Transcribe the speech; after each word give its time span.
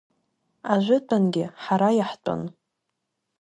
Ажәытәангьы 0.73 1.45
ҳара 1.63 1.89
иаҳтәын. 1.97 2.41